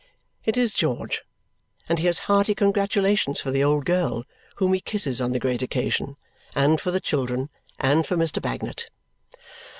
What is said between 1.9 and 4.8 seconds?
he has hearty congratulations for the old girl (whom he